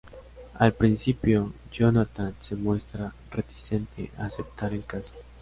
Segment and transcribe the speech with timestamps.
[0.55, 5.13] Al principio Jonathan se muestra reticente a aceptar el caso.